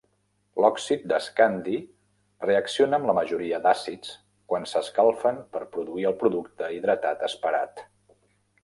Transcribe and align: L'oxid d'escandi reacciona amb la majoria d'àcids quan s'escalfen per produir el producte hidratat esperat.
L'oxid 0.63 1.03
d'escandi 1.11 1.75
reacciona 2.47 2.99
amb 3.01 3.11
la 3.11 3.15
majoria 3.19 3.61
d'àcids 3.67 4.17
quan 4.55 4.67
s'escalfen 4.73 5.41
per 5.55 5.63
produir 5.77 6.11
el 6.15 6.21
producte 6.25 6.73
hidratat 6.81 7.25
esperat. 7.33 7.89